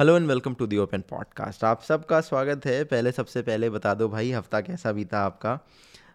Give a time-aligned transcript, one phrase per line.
[0.00, 1.64] Hello and welcome to the open podcast.
[1.64, 5.58] आप सबका स्वागत है। पहले, सबसे पहले बता दो भाई, हफ़्ता कैसा बीता आपका?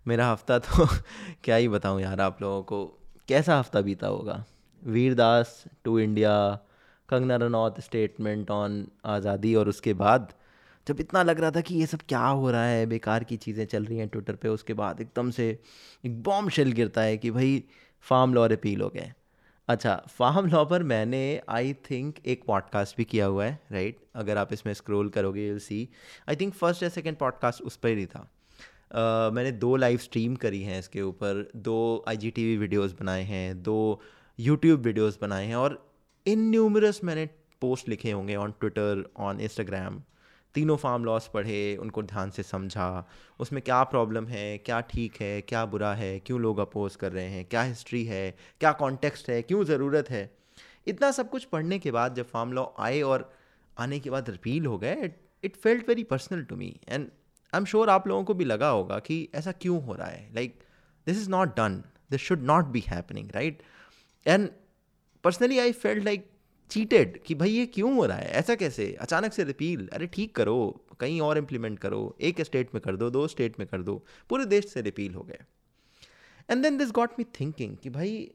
[0.08, 0.86] मेरा हफ़्ता तो
[1.43, 2.85] क्या ही बताऊँ यार आप लोगों को।
[3.27, 4.45] कैसा हफ़्ता बीता होगा?
[4.85, 6.59] Vir Das to India
[7.09, 10.34] Kangana Ranaut statement on आज़ादी और उसके बाद
[10.88, 13.66] जब इतना लग रहा था कि ये सब क्या हो रहा है, बेकार की चीज़ें
[13.66, 15.59] चल रही हैं ट्विटर पे, उसके बाद एकदम से
[16.05, 17.64] एक बॉम्ब शेल गिरता है कि भाई
[18.02, 19.14] फार्म लॉ रिपील हो गए।
[19.70, 24.10] अच्छा फार्म लॉ पर मैंने आई थिंक एक पॉडकास्ट भी किया हुआ है राइट right?
[24.16, 25.90] अगर आप इसमें स्क्रॉल करोगे you see
[26.30, 30.36] I think first या सेकंड पॉडकास्ट उस पर ही था। uh, मैंने दो लाइव स्ट्रीम
[30.36, 34.02] करी हैं इसके ऊपर। दो I G T V videos बनाए हैं दो
[34.40, 35.91] यूट्यूब वीडियोज़ बनाए हैं और
[36.27, 37.26] इन न्यूमरस मैंने
[37.62, 40.02] पोस्ट लिखे होंगे ऑन ट्विटर ऑन इंस्टाग्राम
[40.53, 43.07] तीनों फार्म लॉस पढ़े, उनको ध्यान से समझा,
[43.40, 47.30] उसमें क्या प्रॉब्लम है, क्या ठीक है, क्या बुरा है, क्यों लोग अपोज कर रहे
[47.30, 50.30] हैं, क्या हिस्ट्री है, क्या कॉन्टेक्स्ट है, क्यों ज़रूरत है।
[50.88, 53.31] इतना सब कुछ पढ़ने के बाद जब फार्म लॉ आए और
[53.77, 55.12] आने के बाद रिपील हो गए
[55.43, 57.07] it felt very personal to me and
[57.54, 60.29] I am sure आप लोगों को भी लगा होगा कि ऐसा क्यों हो रहा है।
[60.35, 60.59] Like
[61.07, 63.62] this is not done this should not be happening right
[64.25, 64.49] and
[65.23, 66.29] personally I felt like
[66.69, 68.31] cheated कि भाई ये क्यों हो रहा है?
[68.31, 68.93] ऐसा कैसे?
[68.93, 73.09] अचानक से रिपील अरे ठीक करो कहीं और इम्प्लीमेंट करो एक स्टेट में कर दो
[73.09, 75.39] दो स्टेट में कर दो। पूरे देश से रिपील हो गए।
[76.49, 78.31] And then this got me thinking कि भाई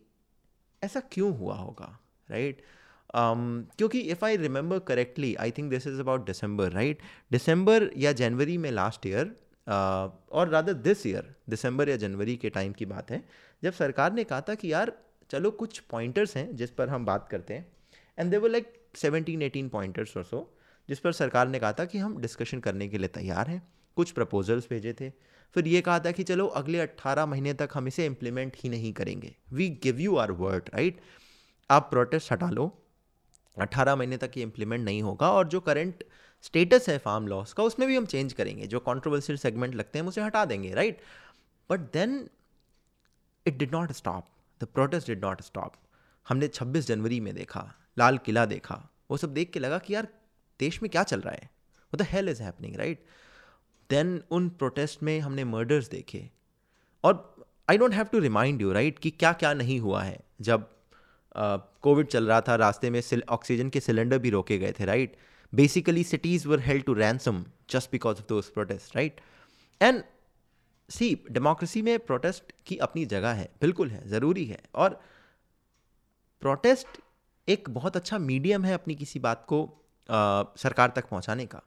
[0.82, 2.70] ऐसा क्यों हुआ होगा राइट right?
[3.10, 6.98] um, क्योंकि if I remember correctly I think this is about December right
[7.30, 12.50] December या जनवरी में लास्ट ईयर uh, और रादर दिस ईयर दिसंबर या जनवरी के
[12.50, 13.24] टाइम की बात है
[13.62, 14.92] जब सरकार ने कहा था कि यार
[15.30, 17.72] चलो कुछ पॉइंटर्स हैं जिस पर हम बात करते हैं
[18.18, 21.84] एंड दे वो लाइक सेवनटीन एटीन पॉइंटर्स और सो जिस पर सरकार ने कहा था
[21.84, 25.10] कि हम डिस्कशन करने के लिए तैयार हैं। कुछ प्रपोजल्स भेजे थे।
[25.54, 28.92] फिर ये कहा था कि चलो, अगले अट्ठारह महीने तक हम इसे इम्प्लीमेंट ही नहीं
[28.92, 31.00] करेंगे। We give you our word right
[31.70, 32.82] आप प्रोटेस्ट हटा लो।
[33.58, 36.04] अट्ठारह महीने तक ये इम्प्लीमेंट नहीं होगा और जो करंट
[36.42, 40.06] स्टेटस है फार्म लॉस का, उसमें भी हम चेंज करेंगे। जो कॉन्ट्रोवर्सियल सेगमेंट लगते हैं
[40.06, 41.00] उसे हटा देंगे right
[41.70, 42.28] but then
[43.46, 44.26] it did not stop
[44.62, 45.72] the protest did not stop
[46.28, 48.76] हमने 26 जनवरी में देखा। लाल किला देखा।
[49.10, 50.08] वो सब देख के लगा कि यार
[50.60, 51.50] देश में क्या चल रहा है?
[51.92, 53.04] वो the hell is happening right
[53.90, 56.30] then उन प्रोटेस्ट में हमने मर्डर्स देखे।
[57.04, 60.70] और I don't have to remind you right कि क्या क्या नहीं हुआ है। जब
[61.36, 65.16] कोविड uh, चल रहा था रास्ते में ऑक्सीजन के सिलेंडर भी रोके गए थे right
[65.52, 69.20] basically cities were held to ransom just because of those protest right
[69.80, 70.02] and
[70.88, 75.00] see democracy में प्रोटेस्ट की अपनी जगह है। बिल्कुल है ज़रूरी है। और
[76.42, 77.00] प्रोटेस्ट
[77.48, 79.62] एक बहुत अच्छा मीडियम है अपनी किसी बात को
[80.10, 81.62] आ, सरकार तक पहुँचाने का।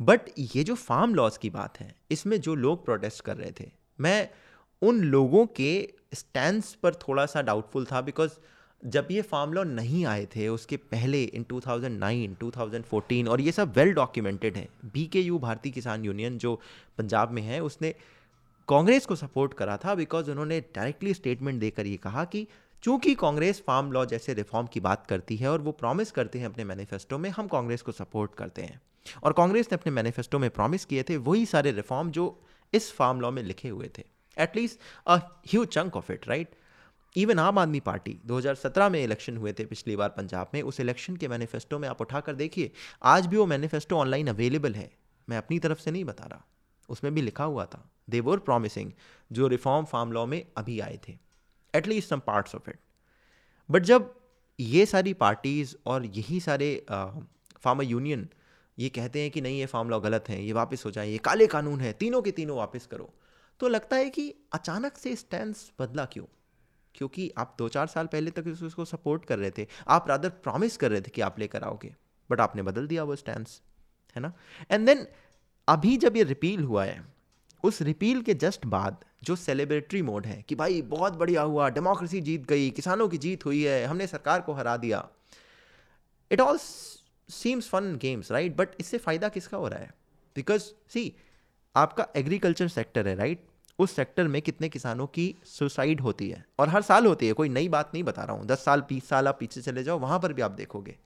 [0.00, 3.70] बट ये जो फार्म लॉज की बात है इसमें जो लोग प्रोटेस्ट कर रहे थे
[4.00, 4.28] मैं
[4.82, 5.72] उन लोगों के
[6.14, 8.32] स्टैंड पर थोड़ा सा डाउटफुल था बिकॉज़
[8.82, 13.72] जब ये फार्म लॉ नहीं आए थे उसके पहले इन 2009, 2014 और ये सब
[13.76, 16.54] वेल डॉक्यूमेंटेड है। B K U Bharatiya Kisan union जो
[16.98, 17.94] पंजाब में है उसने
[18.68, 22.46] कांग्रेस को सपोर्ट करा था बिकॉज़ उन्होंने डायरेक्टली स्टेटमेंट देकर ये कहा कि
[22.82, 26.46] चूँकि कांग्रेस फार्म लॉ जैसे रिफॉर्म की बात करती है और वो प्रॉमिस करते हैं
[26.46, 28.80] अपने मैनिफेस्टो में, हम कांग्रेस को सपोर्ट करते हैं।
[29.24, 32.42] और कांग्रेस ने अपने मैनिफेस्टो में प्रॉमिस किए थे, वही सारे रिफॉर्म जो
[32.74, 34.04] इस फार्म लॉ में लिखे हुए थे।
[34.38, 35.16] At least a
[35.46, 36.48] huge chunk of it right
[37.16, 41.16] even Aam Aadmi party 2017 में इलेक्शन हुए थे पिछली बार पंजाब में, उस इलेक्शन
[41.16, 42.72] के मैनिफेस्टो में आप उठाकर देखिए,
[43.02, 44.92] आज भी वो मैनिफेस्टो ऑनलाइन अवेलेबल है।
[45.28, 46.44] मैं अपनी तरफ़ से नहीं बता रहा,
[46.88, 48.92] उसमें भी लिखा हुआ था दे देवर प्रॉमिसिंग
[49.32, 51.31] जो रिफॉर्म फार्म लॉ में अभी आए थे।
[51.74, 52.78] At least some parts of it
[53.68, 54.14] but जब
[54.58, 58.28] ये सारी पार्टीज़ और यही सारे फार्मर यूनियन
[58.78, 61.18] ये कहते हैं कि नहीं, ये फार्म लॉ गलत है, ये वापस हो जाए, ये
[61.18, 63.12] काले कानून है, तीनों के तीनों वापस करो
[63.60, 66.24] तो लगता है कि अचानक से स्टैंड बदला क्यों?
[66.94, 70.76] क्योंकि आप दो चार साल पहले तक उसको सपोर्ट कर रहे थे, आप रादर प्रॉमिस
[70.76, 71.94] कर रहे थे कि आप लेकर आओगे
[72.30, 73.46] बट आपने बदल दिया वो स्टैंड
[74.16, 74.32] है ना?
[74.70, 75.06] एंड देन
[75.68, 77.04] अभी जब ये रिपील हुआ है
[77.64, 82.20] उस रिपील के जस्ट बाद जो सेलिब्रेटरी मोड है कि भाई बहुत बढ़िया हुआ, डेमोक्रेसी
[82.20, 85.08] जीत गई, किसानों की जीत हुई है, हमने सरकार को हरा दिया।
[86.30, 86.58] It all
[87.28, 89.94] seems fun games right but इससे फ़ायदा किसका हो रहा है?
[90.36, 91.16] बिकॉज़ सी
[91.76, 93.52] आपका एग्रीकल्चर सेक्टर है राइट right?
[93.78, 97.48] उस सेक्टर में कितने किसानों की सुसाइड होती है। और हर साल होती है, कोई
[97.48, 100.20] नई बात नहीं बता रहा हूँ। दस साल, बीस साल आप पीछे चले जाओ, वहाँ
[100.20, 100.98] पर भी आप देखोगे।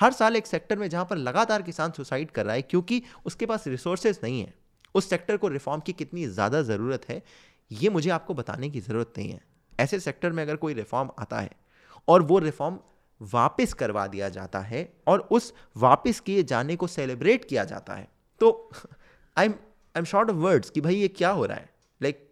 [0.00, 3.46] हर साल एक सेक्टर में जहाँ पर लगातार किसान सुसाइड कर रहा है, क्योंकि उसके
[3.46, 4.54] पास रिसोर्सेज नहीं है।
[4.94, 7.22] उस सेक्टर को रिफॉर्म की कितनी ज़्यादा ज़रूरत है,
[7.70, 9.40] ये मुझे आपको बताने की ज़रूरत नहीं है।
[9.72, 11.50] ऐसे सेक्टर में अगर कोई रिफॉर्म आता है
[12.08, 12.78] और वो रिफॉर्म
[13.20, 18.08] वापस करवा दिया जाता है और उस वापस किए जाने को सेलिब्रेट किया जाता है
[18.40, 18.70] तो
[19.36, 21.68] I am I am short of words कि भाई ये क्या हो रहा है?
[22.00, 22.28] Like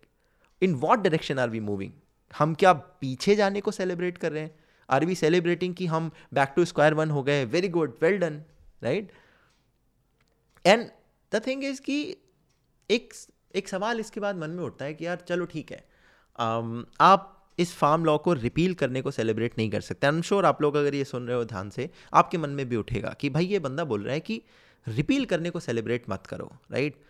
[0.62, 1.92] in what direction are we moving
[2.32, 4.54] हम क्या पीछे जाने को सेलिब्रेट कर रहे हैं?
[4.88, 7.44] आर वी सेलिब्रेटिंग कि हम बैक टू स्क्वायर वन हो गए?
[7.44, 8.42] Very good well done
[8.82, 9.12] right
[10.64, 10.88] and
[11.32, 12.16] the thing is कि
[12.90, 13.12] एक
[13.54, 15.84] एक सवाल इसके बाद मन में उठता है कि यार, चलो ठीक है।
[17.00, 20.44] आप इस फार्म लॉ को रिपील करने को सेलिब्रेट नहीं कर सकते। आई एम श्योर
[20.46, 23.30] आप लोग अगर ये सुन रहे हो ध्यान से, आपके मन में भी उठेगा कि
[23.30, 24.40] भाई ये बंदा बोल रहा है कि
[24.86, 27.02] रिपील करने को सेलिब्रेट मत करो राइट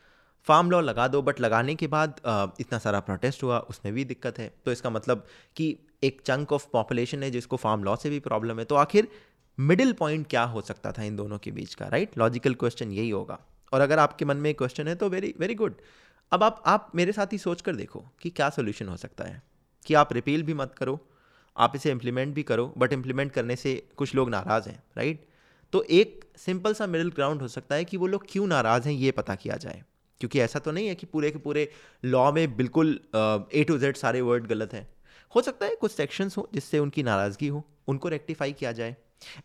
[0.46, 2.20] फार्म लॉ लगा दो बट लगाने के बाद
[2.60, 6.66] इतना सारा प्रोटेस्ट हुआ, उसमें भी दिक्कत है। तो इसका मतलब कि एक चंक ऑफ़
[6.72, 9.08] पॉपुलेशन है जिसको फार्म लॉ से भी प्रॉब्लम है। तो आखिर
[9.58, 13.10] मिडिल पॉइंट क्या हो सकता था इन दोनों के बीच का राइट लॉजिकल क्वेश्चन यही
[13.10, 13.38] होगा।
[13.72, 15.74] और अगर आपके मन में क्वेश्चन है तो वेरी वेरी गुड
[16.32, 19.42] अब आप आप मेरे साथ ही सोच कर देखो कि क्या सोल्यूशन हो सकता है।
[19.86, 20.98] कि आप रिपील भी मत करो,
[21.56, 25.26] आप इसे इम्प्लीमेंट भी करो बट इम्प्लीमेंट करने से कुछ लोग नाराज़ हैं राइट
[25.72, 28.94] तो एक सिंपल सा मिडिल ग्राउंड हो सकता है कि वो लोग क्यों नाराज़ हैं,
[28.94, 29.82] ये पता किया जाए।
[30.20, 31.68] क्योंकि ऐसा तो नहीं है कि पूरे के पूरे
[32.04, 32.98] लॉ में बिल्कुल
[33.54, 34.86] ए टू जेड सारे वर्ड गलत हैं।
[35.34, 38.96] हो सकता है कुछ सेक्शंस हो जिससे उनकी नाराज़गी हो, उनको रेक्टिफाई किया जाए।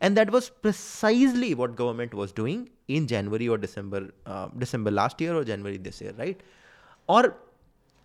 [0.01, 4.11] And that was precisely what government was doing in January और दिसंबर
[4.59, 6.43] दिसंबर लास्ट ईयर और जनवरी दिस ईयर राइट
[7.09, 7.27] और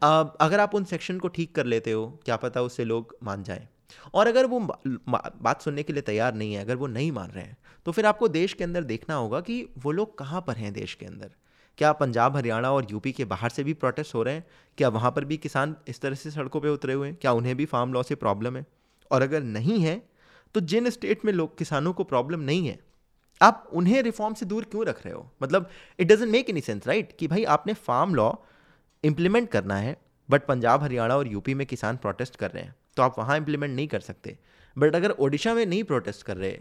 [0.03, 3.43] uh, अगर आप उन सेक्शन को ठीक कर लेते हो क्या पता उससे लोग मान
[3.43, 3.69] जाएँ।
[4.15, 7.45] और अगर वो बात सुनने के लिए तैयार नहीं है अगर वो नहीं मान रहे
[7.45, 7.57] हैं
[7.87, 10.95] तो फिर आपको देश के अंदर देखना होगा कि वो लोग कहाँ पर हैं देश
[10.95, 11.31] के अंदर।
[11.79, 14.45] क्या पंजाब हरियाणा और यूपी के बाहर से भी प्रोटेस्ट हो रहे हैं?
[14.79, 17.17] क्या वहाँ पर भी किसान इस तरह से सड़कों पर उतरे हुए हैं?
[17.17, 18.65] क्या उन्हें भी फार्म लॉ से प्रॉब्लम है?
[19.11, 20.10] और अगर नहीं है
[20.55, 22.79] तो जिन स्टेट में लोग, किसानों को प्रॉब्लम नहीं है,
[23.41, 25.31] आप उन्हें रिफॉर्म से दूर क्यों रख रहे हो?
[25.43, 25.69] मतलब
[25.99, 28.33] it doesn't make any sense right कि भाई आपने फार्म लॉ
[29.05, 29.97] इम्प्लीमेंट करना है
[30.29, 33.75] बट पंजाब, हरियाणा और यूपी में किसान प्रोटेस्ट कर रहे हैं तो आप वहाँ इम्प्लीमेंट
[33.75, 34.37] नहीं कर सकते।
[34.77, 36.59] बट अगर ओडिशा में नहीं प्रोटेस्ट कर रहे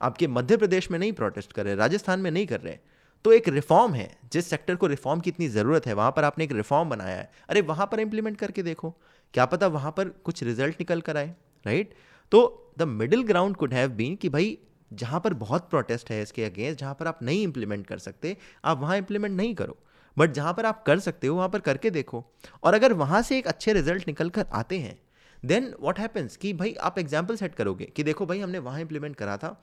[0.00, 2.78] आपके मध्य प्रदेश में नहीं प्रोटेस्ट कर रहे, राजस्थान में नहीं कर रहे
[3.24, 6.44] तो एक रिफॉर्म है, जिस सेक्टर को रिफॉर्म की इतनी ज़रूरत है, वहाँ पर आपने
[6.44, 8.90] एक रिफॉर्म बनाया है। अरे, वहाँ पर इम्प्लीमेंट करके देखो,
[9.34, 11.34] क्या पता वहाँ पर कुछ रिज़ल्ट निकल कर आए
[11.64, 11.94] राइट
[12.32, 14.58] तो the middle ground could have been कि भाई,
[14.90, 18.80] जहाँ पर बहुत प्रोटेस्ट है इसके अगेंस्ट जहाँ पर आप नहीं इम्प्लीमेंट कर सकते, आप
[18.80, 19.76] वहाँ इम्प्लीमेंट नहीं करो।
[20.16, 22.24] बट जहाँ पर आप कर सकते हो, वहाँ पर करके देखो।
[22.62, 24.98] और अगर वहाँ से एक अच्छे रिज़ल्ट निकल कर आते हैं
[25.42, 29.16] देन वॉट हैपन्स कि भाई, आप एग्ज़ाम्पल सेट करोगे कि देखो भाई, हमने वहाँ इंप्लीमेंट
[29.16, 29.56] करा था।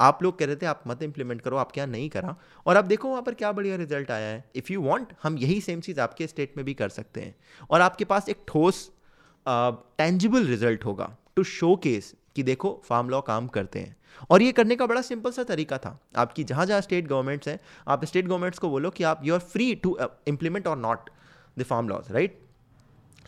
[0.00, 2.34] आप लोग कह रहे थे, आप मत इंप्लीमेंट करो आप क्या नहीं करा।
[2.66, 5.60] और आप देखो वहाँ पर क्या बढ़िया रिज़ल्ट आया है। इफ़ यू वॉन्ट हम यही
[5.60, 7.34] सेम चीज़ आपके स्टेट में भी कर सकते हैं।
[7.70, 8.90] और आपके पास एक ठोस
[9.46, 13.96] टेंजिबल रिज़ल्ट होगा। टू शो केस कि देखो फार्म लॉ काम करते हैं।
[14.30, 17.58] और ये करने का बड़ा सिंपल सा तरीका था। आपकी जहाँ जहाँ स्टेट गवर्नमेंट्स हैं
[17.88, 19.96] आप स्टेट गवर्नमेंट्स को बोलो कि आप you are free to
[20.28, 21.10] implement और not
[21.58, 22.38] the farm laws right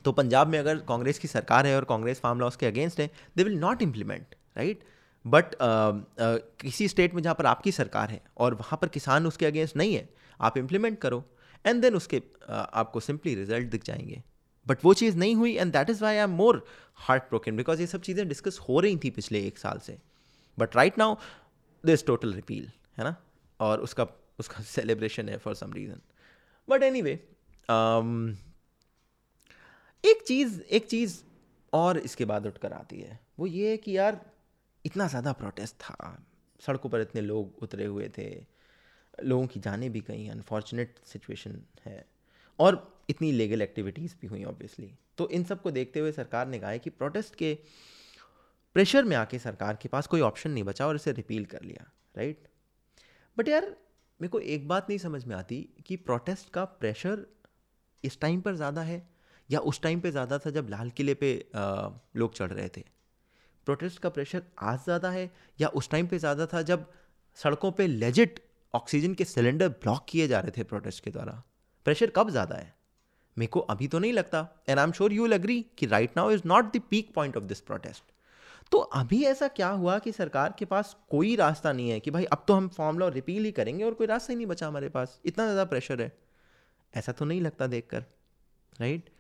[0.05, 3.11] तो पंजाब में अगर कांग्रेस की सरकार है और कांग्रेस फार्म लॉज के अगेंस्ट है
[3.37, 4.85] they will not implement right
[5.25, 5.55] but
[6.61, 9.95] किसी स्टेट में जहाँ पर आपकी सरकार है और वहाँ पर किसान उसके अगेंस्ट नहीं
[9.95, 10.09] है
[10.41, 11.25] आप इम्प्लीमेंट करो।
[11.65, 14.23] एंड देन उसके uh, आपको सिंपली रिज़ल्ट दिख जाएँगे।
[14.69, 16.65] बट वो चीज़ नहीं हुई and that is why I am more
[17.06, 19.99] heart broken because ये सब चीज़ें डिस्कस हो रही थी पिछले एक साल से।
[20.59, 21.17] But right now
[21.85, 23.17] this total repeal है ना?
[23.61, 24.06] और उसका
[24.38, 26.00] उसका सेलिब्रेशन है for some reason
[26.69, 27.12] but anyway
[30.05, 31.19] एक चीज़ एक चीज़
[31.73, 34.21] और इसके बाद उठ कर आती है। वो ये है कि यार,
[34.85, 36.26] इतना ज़्यादा प्रोटेस्ट था।
[36.62, 38.29] सड़कों पर इतने लोग उतरे हुए थे।
[39.25, 42.05] लोगों की जाने भी कहीं अनफॉर्चुनेट सिचुएशन है।
[42.59, 46.71] और इतनी लीगल एक्टिविटीज़ भी हुई ऑब्वियसली तो इन सबको देखते हुए सरकार ने कहा
[46.71, 47.59] है कि प्रोटेस्ट के
[48.75, 51.91] प्रेशर में आके सरकार के पास कोई ऑप्शन नहीं बचा और इसे रिपील कर लिया
[52.17, 52.49] राइट
[53.39, 53.65] बट यार,
[54.21, 57.27] मेरे को एक बात नहीं समझ में आती कि प्रोटेस्ट का प्रेशर
[58.05, 59.09] इस टाइम पर ज़्यादा है
[59.50, 61.50] या उस टाइम पे ज़्यादा था जब लाल किले पे
[62.17, 62.85] लोग चढ़ रहे थे?
[63.65, 66.93] प्रोटेस्ट का प्रेशर आज ज़्यादा है या उस टाइम पे ज़्यादा था जब
[67.35, 68.41] सड़कों पे लेजिट
[68.75, 71.43] ऑक्सीजन के सिलेंडर ब्लॉक किए जा रहे थे प्रोटेस्ट के द्वारा?
[71.88, 72.75] प्रेशर कब ज़्यादा है?
[73.37, 76.16] मेरे को अभी तो नहीं लगता and I am sure you will agree कि right
[76.16, 78.02] now is not the peak point of this protest
[78.73, 82.25] तो अभी ऐसा क्या हुआ कि सरकार के पास कोई रास्ता नहीं है कि भाई
[82.25, 84.88] अब तो हम फॉर्म लॉ रिपील ही करेंगे और कोई रास्ता ही नहीं बचा हमारे
[84.88, 85.21] पास?
[85.25, 86.12] इतना ज़्यादा प्रेशर है।
[86.95, 88.04] ऐसा तो नहीं लगता देख कर
[88.80, 89.11] राइट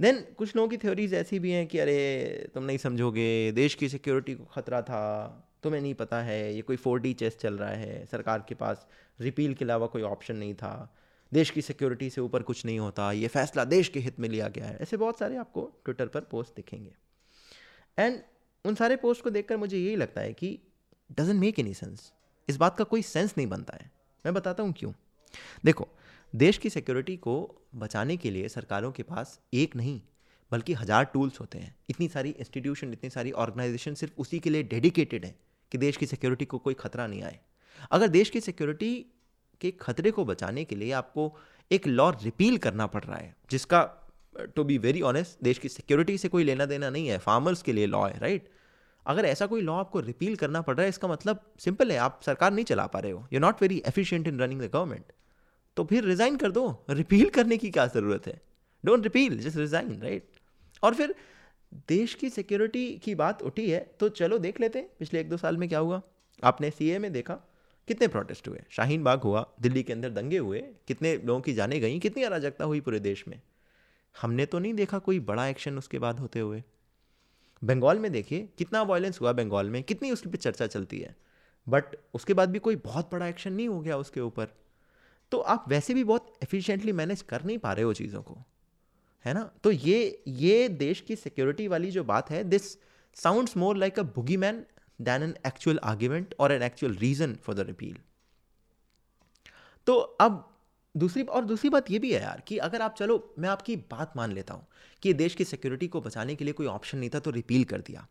[0.00, 3.88] देन कुछ लोगों की थ्योरीज ऐसी भी हैं कि अरे, तुम नहीं समझोगे, देश की
[3.88, 5.02] सिक्योरिटी को ख़तरा था,
[5.62, 8.86] तुम्हें नहीं पता है, ये कोई फोर डी चेस चल रहा है, सरकार के पास
[9.20, 10.72] रिपील के अलावा कोई ऑप्शन नहीं था।
[11.32, 14.48] देश की सिक्योरिटी से ऊपर कुछ नहीं होता, ये फैसला देश के हित में लिया
[14.48, 16.92] गया है। ऐसे बहुत सारे आपको ट्विटर पर पोस्ट दिखेंगे।
[17.98, 18.20] एंड
[18.64, 20.58] उन सारे पोस्ट को देखकर मुझे यही लगता है कि
[21.10, 22.12] डजेंट मेक एनी सेंस
[22.48, 23.90] इस बात का कोई सेंस नहीं बनता है।
[24.24, 24.92] मैं बताता हूँ क्यों।
[25.64, 25.88] देखो,
[26.34, 27.34] देश की सिक्योरिटी को
[27.74, 30.00] बचाने के लिए सरकारों के पास एक नहीं,
[30.52, 34.62] बल्कि हज़ार टूल्स होते हैं। इतनी सारी इंस्टीट्यूशन इतनी सारी ऑर्गेनाइजेशन सिर्फ़ उसी के लिए
[34.62, 35.34] डेडिकेटेड है
[35.72, 37.38] कि देश की सिक्योरिटी को कोई खतरा नहीं आए।
[37.90, 39.06] अगर देश की सिक्योरिटी
[39.60, 41.32] के खतरे को बचाने के लिए आपको
[41.70, 43.82] एक लॉ रिपील करना पड़ रहा है, जिसका
[44.56, 47.72] टू बी वेरी ऑनेस्ट देश की सिक्योरिटी से कोई लेना देना नहीं है फार्मर्स के
[47.72, 48.48] लिए लॉ है राइट
[49.06, 52.20] अगर ऐसा कोई लॉ आपको रिपील करना पड़ रहा है, इसका मतलब सिंपल है, आप
[52.22, 55.12] सरकार नहीं चला पा रहे हो। You not very efficient in running the government
[55.76, 58.40] तो फिर रिज़ाइन कर दो। रिपील करने की क्या ज़रूरत है?
[58.84, 60.28] Don't repeal just resign right
[60.82, 61.14] और फिर
[61.88, 65.36] देश की सिक्योरिटी की बात उठी है तो चलो देख लेते हैं, पिछले एक दो
[65.36, 66.00] साल में क्या हुआ?
[66.42, 67.38] आपने सीए में देखा
[67.90, 68.62] कितने प्रोटेस्ट हुए?
[68.70, 72.64] शाहीन बाग हुआ, दिल्ली के अंदर दंगे हुए, कितने लोगों की जाने गई, कितनी अराजकता
[72.64, 73.40] हुई पूरे देश में?
[74.22, 76.62] हमने तो नहीं देखा कोई बड़ा एक्शन उसके बाद होते हुए।
[77.64, 81.16] बंगाल में देखिए, कितना वायलेंस हुआ बंगाल में, कितनी उसके पर चर्चा चलती है।
[81.68, 84.48] बट उसके बाद भी कोई बहुत बड़ा एक्शन नहीं हो गया उसके ऊपर।
[85.32, 88.38] तो आप वैसे भी बहुत एफिशिएंटली मैनेज कर नहीं पा रहे हो चीज़ों को,
[89.24, 89.50] है ना?
[89.64, 92.78] तो ये ये देश की सिक्योरिटी वाली जो बात है this
[93.14, 94.02] sounds more like a
[94.36, 94.64] bogeyman
[95.00, 97.96] than an actual argument और an actual reason for the repeal
[99.86, 100.46] तो अब
[100.96, 104.12] दूसरी और दूसरी बात ये भी है यार कि अगर आप चलो मैं आपकी बात
[104.16, 104.66] मान लेता हूँ
[105.02, 107.80] कि देश की सिक्योरिटी को बचाने के लिए कोई ऑप्शन नहीं था तो रिपील कर
[107.80, 108.06] दिया।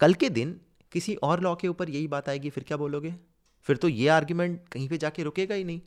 [0.00, 0.60] कल के दिन
[0.92, 3.14] किसी और लॉ के ऊपर यही बात आएगी फिर क्या बोलोगे?
[3.62, 5.80] फिर तो ये आर्ग्यूमेंट कहीं पे जाके रुकेगा ही नहीं।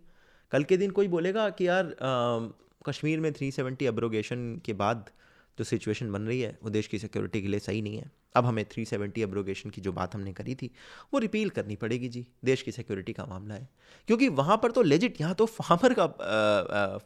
[0.51, 2.49] कल के दिन कोई बोलेगा कि यार आ,
[2.87, 5.09] कश्मीर में 370 अब्रोगेशन के बाद
[5.57, 8.45] जो सिचुएशन बन रही है वो देश की सिक्योरिटी के लिए सही नहीं है। अब
[8.45, 10.69] हमें 370 अब्रोगेशन की जो बात हमने करी थी,
[11.13, 13.67] वो रिपील करनी पड़ेगी जी, देश की सिक्योरिटी का मामला है।
[14.07, 16.07] क्योंकि वहाँ पर तो लेजिट यहाँ तो फार्मर का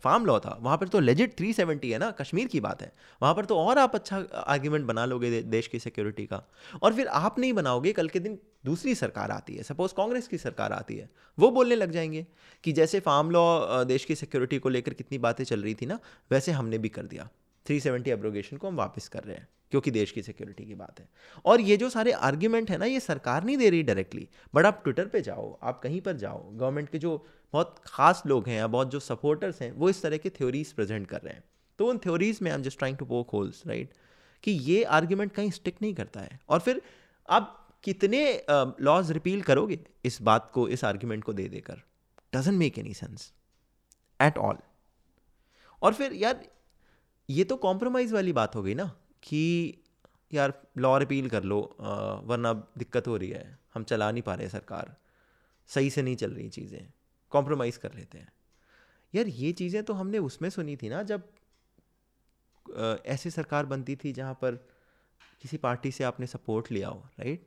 [0.03, 3.33] फार्म लॉ था, वहाँ पर तो लेजिट 370 है ना, कश्मीर की बात है। वहाँ
[3.33, 6.43] पर तो और आप अच्छा आर्ग्यूमेंट बना लोगे देश की सिक्योरिटी का।
[6.83, 10.37] और फिर आप नहीं बनाओगे, कल के दिन दूसरी सरकार आती है सपोज़ कांग्रेस की
[10.37, 12.25] सरकार आती है, वो बोलने लग जाएँगे
[12.63, 15.99] कि जैसे फार्म लॉ देश की सिक्योरिटी को लेकर कितनी बातें चल रही थी ना,
[16.31, 17.29] वैसे हमने भी कर दिया।
[17.65, 21.07] 370 एब्रोगेशन को हम वापस कर रहे हैं, क्योंकि देश की सिक्योरिटी की बात है।
[21.45, 24.81] और ये जो सारे आर्ग्यूमेंट है ना, ये सरकार नहीं दे रही डायरेक्टली बट आप
[24.83, 27.15] ट्विटर पे जाओ, आप कहीं पर जाओ गवर्नमेंट के जो
[27.53, 31.07] बहुत खास लोग हैं या बहुत जो सपोर्टर्स हैं, वो इस तरह के थ्योरीज प्रेजेंट
[31.07, 31.43] कर रहे हैं।
[31.79, 33.93] तो उन थ्योरीज में I am just trying to poke holes right
[34.43, 36.81] कि ये आर्ग्यूमेंट कहीं स्टिक नहीं करता है। और फिर
[37.29, 41.81] आप कितने लॉज रिपील करोगे इस बात को, इस आर्ग्यूमेंट को दे देकर?
[42.33, 43.31] Doesn't make any sense
[44.19, 44.57] at all
[45.81, 46.45] और फिर यार
[47.29, 48.85] ये तो कॉम्प्रोमाइज़ वाली बात हो गई ना
[49.23, 49.41] कि
[50.33, 51.59] यार लॉ अपील कर लो
[52.25, 54.95] वरना दिक्कत हो रही है। हम चला नहीं पा रहे सरकार।
[55.69, 56.91] सही से नहीं चल रही चीज़ें।
[57.31, 58.31] कॉम्प्रोमाइज़ कर लेते हैं।
[59.13, 61.23] यार ये चीज़ें तो हमने उसमें सुनी थी ना जब
[63.05, 64.55] ऐसी सरकार बनती थी जहाँ पर
[65.41, 67.45] किसी पार्टी से आपने सपोर्ट लिया हो राइट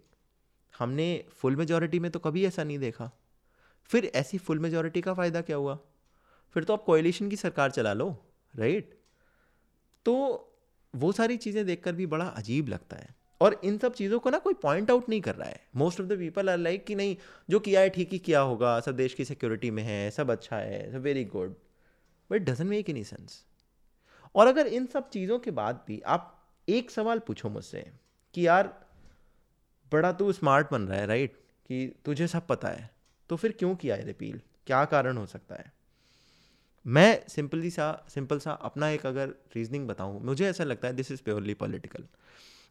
[0.74, 3.10] हमने फुल मेजोरिटी में तो कभी ऐसा नहीं देखा।
[3.90, 5.78] फिर ऐसी फुल मेजोरिटी का फ़ायदा क्या हुआ?
[6.56, 8.08] फिर तो आप कोएलिशन की सरकार चला लो
[8.54, 8.95] राइट
[10.06, 10.14] तो
[10.94, 14.38] वो सारी चीज़ें देखकर भी बड़ा अजीब लगता है। और इन सब चीज़ों को ना
[14.38, 17.16] कोई पॉइंट आउट नहीं कर रहा है। Most of the people are like कि नहीं,
[17.50, 20.56] जो किया है, ठीक ही किया होगा। सब देश की सिक्योरिटी में है, सब अच्छा
[20.56, 21.54] है, सब very good
[22.30, 23.44] but doesn't make any sense
[24.34, 26.32] और अगर इन सब चीज़ों के बाद भी आप
[26.68, 27.86] एक सवाल पूछो मुझसे
[28.34, 28.74] कि यार,
[29.92, 31.36] बड़ा तू स्मार्ट बन रहा है राइट
[31.70, 32.90] कि तुझे सब पता है
[33.30, 35.72] तो फिर क्यों किया है रिपील क्या कारण हो सकता है?
[36.86, 41.10] मैं सिंपली सा, सिंपल सा अपना एक अगर रीजनिंग बताऊँ, मुझे ऐसा लगता है this
[41.10, 42.04] is purely political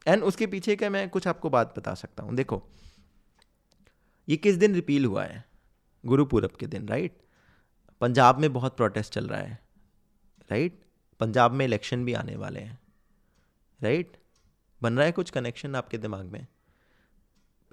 [0.06, 2.62] and उसके पीछे का मैं कुछ आपको बात बता सकता हूँ। देखो,
[4.28, 5.44] ये किस दिन रिपील हुआ है?
[6.04, 7.18] गुरुपूरब के दिन राइट
[8.00, 9.58] पंजाब में बहुत प्रोटेस्ट चल रहा है
[10.50, 10.80] राइट
[11.20, 12.78] पंजाब में इलेक्शन भी आने वाले हैं
[13.80, 14.16] राइट
[14.82, 16.46] बन रहा है कुछ कनेक्शन आपके दिमाग में?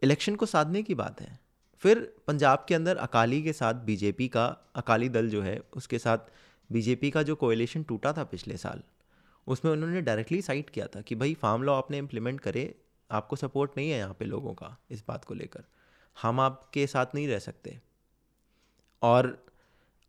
[0.04, 1.43] इलेक्शन को साधने की बात है।
[1.84, 6.18] फिर पंजाब के अंदर अकाली के साथ बीजेपी का, अकाली दल जो है, उसके साथ
[6.70, 8.84] बीजेपी का जो कोएलिशन टूटा था पिछले साल,
[9.48, 12.76] उसमें उन्होंने डायरेक्टली साइट किया था कि भाई फार्म लॉ आपने इम्प्लीमेंट करे,
[13.12, 15.64] आपको सपोर्ट नहीं है यहाँ पे लोगों का इस बात को लेकर।
[16.22, 17.80] हम आपके साथ नहीं रह सकते।
[19.02, 19.46] और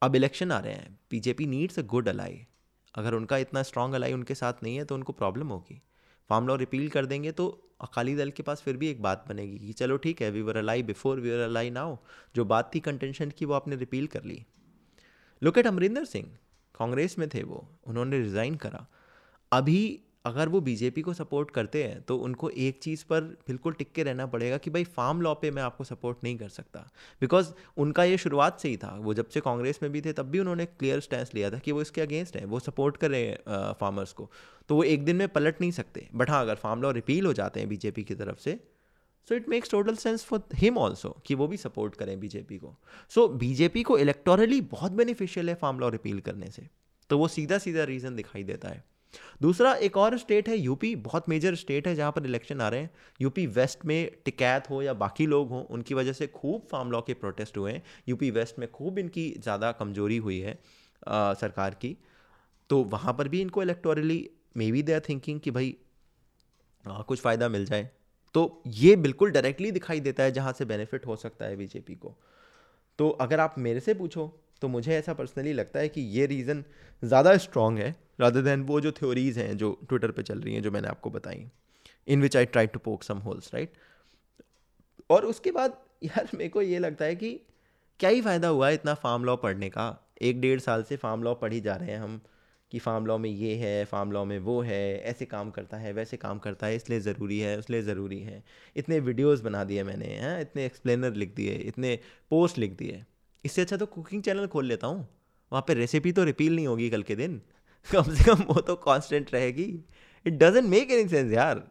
[0.02, 2.47] अब इलेक्शन आ रहे हैं, BJP needs a good ally
[2.95, 5.83] अगर उनका इतना स्ट्रॉन्ग अलाई उनके साथ नहीं है तो उनको प्रॉब्लम होगी।
[6.31, 7.47] फार्म लॉ रिपील कर देंगे तो
[7.81, 10.57] अकाली दल के पास फिर भी एक बात बनेगी कि चलो ठीक है we were
[10.57, 11.97] ally before we were ally now
[12.37, 14.45] जो बात थी कंटेंशन की वो आपने रिपील कर ली।
[15.43, 16.28] लुक एट अमरिंदर सिंह,
[16.75, 18.87] कांग्रेस में थे वो, उन्होंने रिज़ाइन करा।
[19.52, 23.93] अभी अगर वो बीजेपी को सपोर्ट करते हैं तो उनको एक चीज़ पर बिल्कुल टिक
[23.93, 26.81] के रहना पड़ेगा कि भाई फार्म लॉ पे मैं आपको सपोर्ट नहीं कर सकता।
[27.21, 30.31] बिकॉज़ उनका ये शुरुआत से ही था। वो जब से कांग्रेस में भी थे तब
[30.31, 33.26] भी उन्होंने क्लियर स्टैंड लिया था कि वो इसके अगेंस्ट है वो सपोर्ट कर रहे
[33.26, 34.31] हैं फार्मर्स को।
[34.69, 37.33] तो वो एक दिन में पलट नहीं सकते। बट हाँ अगर फार्म लॉ रिपील हो
[37.33, 38.59] जाते हैं बीजेपी की तरफ़ से
[39.28, 42.75] so it makes total sense for him also कि वो भी सपोर्ट करें बीजेपी को।
[43.11, 46.69] सो so, बीजेपी को इलेक्टोरली बहुत बेनिफिशियल है फार्म लॉ रिपील करने से।
[47.11, 48.85] तो वो सीधा सीधा रीज़न दिखाई देता है।
[49.42, 52.80] दूसरा एक और स्टेट है यूपी बहुत मेजर स्टेट है जहाँ पर इलेक्शन आ रहे
[52.80, 52.90] हैं।
[53.21, 57.00] यूपी वेस्ट में टिकैत हो या बाकी लोग हों उनकी वजह से खूब फार्म लॉ
[57.00, 60.59] के प्रोटेस्ट हुए हैं। यूपी वेस्ट में खूब इनकी ज़्यादा कमज़ोरी हुई है
[61.09, 61.97] आ, सरकार की।
[62.71, 64.30] तो वहाँ पर भी इनको electorally
[64.73, 65.76] maybe they are thinking कि भाई
[66.85, 67.88] आ, कुछ फ़ायदा मिल जाए।
[68.35, 72.16] तो ये बिल्कुल डायरेक्टली दिखाई देता है जहाँ से बेनिफिट हो सकता है बीजेपी को।
[72.99, 74.26] तो अगर आप मेरे से पूछो
[74.64, 76.64] तो मुझे ऐसा पर्सनली लगता है कि ये रीज़न
[77.02, 80.62] ज़्यादा स्ट्रॉन्ग है रादर देन वो जो थ्योरीज़ हैं, जो ट्विटर पे चल रही हैं,
[80.62, 81.47] जो मैंने आपको बताई
[82.09, 83.73] in which I try to poke some holes right
[85.11, 87.40] और उसके बाद यार मेरे को ये लगता है कि
[88.00, 89.87] क्या ही फ़ायदा हुआ है इतना फार्म लॉ पढ़ने का?
[90.23, 92.21] एक डेढ़ साल से फार्म लॉ पढ़ ही जा रहे हैं हम,
[92.73, 95.92] कि फार्म लॉ में ये है फार्म लॉ में वो है, ऐसे काम करता है,
[95.92, 98.44] वैसे काम करता है, इसलिए ज़रूरी है, उसलिए ज़रूरी है।
[98.76, 101.99] इतने वीडियोस बना दिए मैंने, हैं, इतने एक्सप्लेनर लिख दिए, इतने
[102.30, 103.04] पोस्ट लिख दिए।
[103.44, 105.06] इससे अच्छा तो कुकिंग चैनल खोल लेता हूँ।
[105.52, 107.40] वहाँ पे रेसिपी तो रिपील नहीं होगी कल के दिन।
[107.92, 109.68] कम से कम वो तो कांस्टेंट रहेगी।
[110.26, 111.62] It doesn't make any sense यार।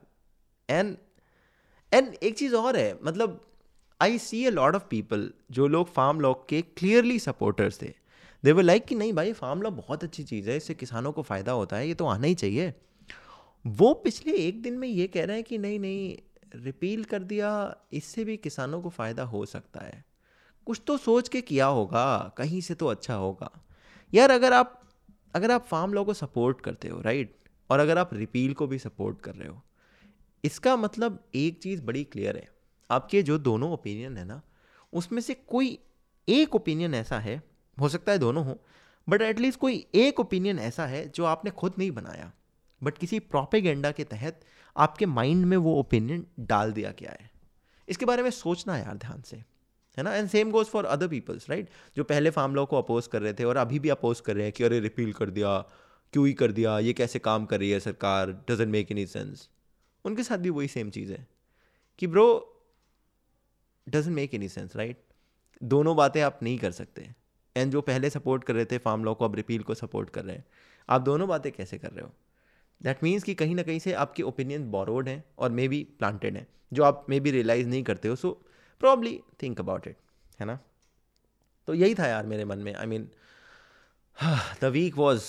[0.69, 0.95] एंड
[1.91, 3.39] एंड एक चीज़ और है मतलब
[4.01, 7.93] I see a lot of people जो लोग फार्म लॉ के क्लियरली सपोर्टर्स थे।
[8.43, 11.21] दे वर लाइक कि नहीं भाई फार्म लॉ बहुत अच्छी चीज़ है, इससे किसानों को
[11.21, 12.73] फ़ायदा होता है, ये तो आना ही चाहिए।
[13.65, 16.17] वो पिछले एक दिन में ये कह रहे हैं कि नहीं नहीं
[16.55, 20.03] रिपील कर दिया, इससे भी किसानों को फ़ायदा हो सकता है।
[20.65, 23.51] कुछ तो सोच के किया होगा, कहीं से तो अच्छा होगा।
[24.13, 24.79] यार, अगर आप
[25.35, 27.35] अगर आप फार्म लॉ को सपोर्ट करते हो राइट
[27.69, 29.61] और अगर आप रिपील को भी सपोर्ट कर रहे हो,
[30.43, 32.49] इसका मतलब एक चीज़ बड़ी क्लियर है।
[32.91, 34.41] आपके जो दोनों ओपिनियन है ना,
[34.93, 35.77] उसमें से कोई
[36.27, 37.41] एक ओपिनियन ऐसा है,
[37.79, 38.59] हो सकता है दोनों हो
[39.07, 42.31] बट एटलीस्ट कोई एक ओपिनियन ऐसा है जो आपने खुद नहीं बनाया।
[42.83, 44.41] बट किसी प्रोपेगेंडा के तहत
[44.77, 47.31] आपके माइंड में वो ओपिनियन डाल दिया गया है।
[47.89, 49.43] इसके बारे में सोचना यार, ध्यान से।
[49.97, 50.15] है ना?
[50.15, 53.33] And same goes for other peoples right जो पहले फार्म लॉ को अपोज कर रहे
[53.33, 55.57] थे और अभी भी अपोज कर रहे हैं कि अरे रिपील कर दिया,
[56.13, 58.31] क्यों ही कर दिया, ये कैसे काम कर रही है सरकार?
[58.49, 59.47] डजेंट मेक एनी सेंस
[60.05, 61.27] उनके साथ भी वही सेम चीज़ है
[61.99, 62.25] कि bro
[63.87, 65.03] doesn't make any sense right
[65.63, 67.09] दोनों बातें आप नहीं कर सकते।
[67.55, 70.25] एंड जो पहले सपोर्ट कर रहे थे फार्म लॉ को, अब रिपील को सपोर्ट कर
[70.25, 70.45] रहे हैं।
[70.89, 72.11] आप दोनों बातें कैसे कर रहे हो?
[72.81, 76.37] दैट मीन्स कि कहीं ना कहीं से आपके ओपिनियन बोरोड हैं और मे बी प्लांटेड
[76.37, 78.41] हैं, जो आप मे बी रियलाइज़ नहीं करते हो। So
[78.83, 79.97] probably think about it
[80.39, 80.59] है ना?
[81.67, 83.09] तो यही था यार मेरे मन में I mean
[84.61, 85.23] the week was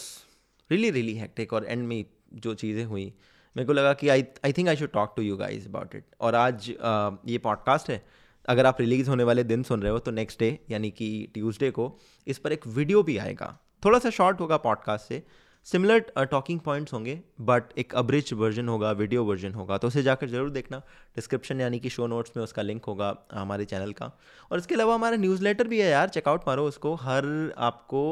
[0.71, 3.15] really really hectic और एंड में जो चीज़ें हुई
[3.57, 6.05] मेरे को लगा कि I I think I should talk to you guys about it
[6.21, 8.07] और आज uh, ये पॉडकास्ट है
[8.49, 11.71] अगर आप रिलीज़ होने वाले दिन सुन रहे हो तो नेक्स्ट डे यानी कि ट्यूसडे
[11.71, 15.27] को इस पर एक वीडियो भी आएगा। थोड़ा सा शॉर्ट होगा पॉडकास्ट से
[15.67, 20.29] सिमिलर टॉकिंग पॉइंट्स होंगे बट एक अब्रिज वर्जन होगा वीडियो वर्जन होगा तो उसे जाकर
[20.29, 20.79] ज़रूर देखना।
[21.17, 24.11] डिस्क्रिप्शन यानी कि शो नोट्स में उसका लिंक होगा हमारे चैनल का।
[24.51, 27.25] और इसके अलावा हमारा न्यूज़लेटर भी है यार चेकआउट मारो उसको। हर
[27.59, 28.03] आपको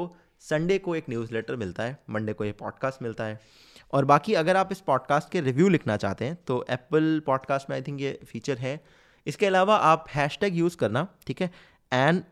[0.45, 3.41] संडे को एक न्यूज़लेटर मिलता है मंडे को ये पॉडकास्ट मिलता है।
[3.93, 7.77] और बाकी अगर आप इस पॉडकास्ट के रिव्यू लिखना चाहते हैं तो एप्पल पॉडकास्ट में
[7.77, 8.81] आई थिंक ये फीचर है।
[9.27, 11.51] इसके अलावा आप हैश यूज़ करना, ठीक है?
[11.93, 12.23] एंड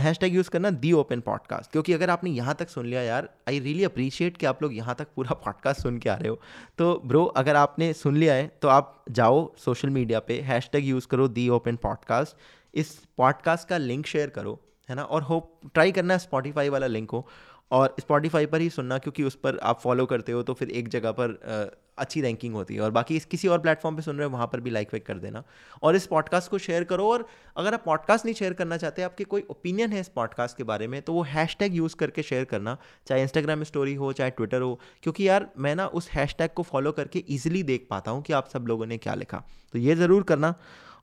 [0.00, 3.28] हैश टैग यूज़ करना दी ओपन पॉडकास्ट क्योंकि अगर आपने यहाँ तक सुन लिया यार
[3.48, 6.40] आई रियली अप्रिशिएट कि आप लोग यहाँ तक पूरा पॉडकास्ट सुन के आ रहे हो।
[6.78, 10.84] तो ब्रो अगर आपने सुन लिया है तो आप जाओ सोशल मीडिया पे हैश टैग
[10.84, 12.36] यूज़ करो दी ओपन पॉडकास्ट
[12.74, 15.02] इस पॉडकास्ट का लिंक शेयर करो, है ना?
[15.02, 17.26] और होप ट्राई करना है स्पॉटीफाई वाला लिंक हो।
[17.70, 20.88] और स्पॉटीफाई पर ही सुनना, क्योंकि उस पर आप फॉलो करते हो तो फिर एक
[20.88, 24.32] जगह पर अच्छी रैंकिंग होती है और बाकी किसी और प्लेटफॉर्म पे सुन रहे हो,
[24.32, 25.42] वहाँ पर भी लाइक वाइक कर देना।
[25.82, 29.24] और इस पॉडकास्ट को शेयर करो और अगर आप पॉडकास्ट नहीं शेयर करना चाहते, आपके
[29.24, 32.76] कोई ओपिनियन है इस पॉडकास्ट के बारे में तो वो हैश यूज़ करके शेयर करना,
[33.06, 36.92] चाहे इंस्टाग्राम स्टोरी हो, चाहे ट्विटर हो, क्योंकि यार मैं ना उस हैश को फॉलो
[36.92, 40.22] करके ईजिली देख पाता हूँ कि आप सब लोगों ने क्या लिखा। तो ये ज़रूर
[40.22, 40.54] करना।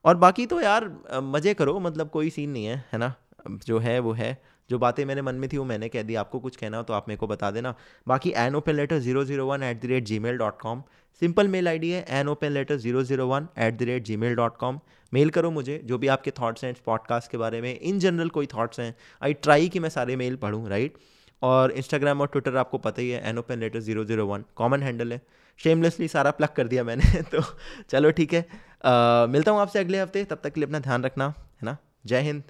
[0.06, 3.14] और बाकी तो यार मज़े करो मतलब कोई सीन नहीं है है ना?
[3.50, 6.40] जो है, वो है। जो बातें मेरे मन में थी वो मैंने कह दी। आपको
[6.40, 7.74] कुछ कहना हो तो आप मेरे को बता देना।
[8.08, 10.84] बाकी an open letter zero zero one at the rate Gmail dot com
[11.22, 14.36] simple mail I D है an open letter zero zero one at the rate Gmail
[14.36, 14.80] dot com
[15.14, 18.30] mail करो मुझे जो भी आपके थाट्स हैं इस पॉडकास्ट के बारे में। इन जनरल
[18.30, 20.98] कोई थाट्स हैं आई ट्राई कि मैं सारे मेल पढ़ूँ राइट
[21.42, 24.84] और इंस्टाग्राम और ट्विटर आपको पता ही है an open letter zero zero one common
[24.84, 25.22] handle है।
[25.60, 27.42] शेमलेसली सारा प्लग कर दिया मैंने तो
[27.90, 28.46] चलो ठीक है।
[28.86, 31.78] आ, मिलता हूँ आपसे अगले हफ़्ते तब तक के लिए अपना ध्यान रखना है ना?
[32.06, 32.44] जय हिंद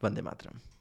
[0.00, 0.71] वंदे मातरम।